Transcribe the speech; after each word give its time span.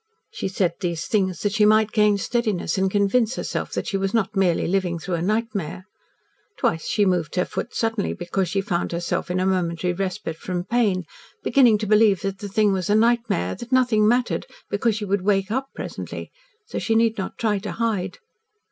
She 0.31 0.47
said 0.47 0.73
these 0.79 1.05
things 1.05 1.41
that 1.43 1.51
she 1.51 1.63
might 1.63 1.91
gain 1.91 2.17
steadiness 2.17 2.75
and 2.75 2.89
convince 2.89 3.35
herself 3.35 3.71
that 3.73 3.85
she 3.85 3.97
was 3.97 4.15
not 4.15 4.35
merely 4.35 4.65
living 4.67 4.97
through 4.97 5.13
a 5.13 5.21
nightmare. 5.21 5.85
Twice 6.57 6.87
she 6.87 7.05
moved 7.05 7.35
her 7.35 7.45
foot 7.45 7.75
suddenly 7.75 8.11
because 8.13 8.49
she 8.49 8.61
found 8.61 8.93
herself 8.93 9.29
in 9.29 9.39
a 9.39 9.45
momentary 9.45 9.93
respite 9.93 10.37
from 10.37 10.63
pain, 10.63 11.05
beginning 11.43 11.77
to 11.77 11.85
believe 11.85 12.21
that 12.21 12.39
the 12.39 12.49
thing 12.49 12.73
was 12.73 12.89
a 12.89 12.95
nightmare 12.95 13.53
that 13.53 13.71
nothing 13.71 14.07
mattered 14.07 14.47
because 14.71 14.95
she 14.95 15.05
would 15.05 15.21
wake 15.21 15.51
up 15.51 15.67
presently 15.75 16.31
so 16.65 16.79
she 16.79 16.95
need 16.95 17.19
not 17.19 17.37
try 17.37 17.59
to 17.59 17.73
hide. 17.73 18.17